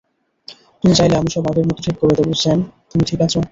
[0.79, 2.59] তুমি চাইলে, আমি সব আগের মত ঠিক করে দেব স্যাম,
[2.89, 3.33] তুমি ঠিক আছ?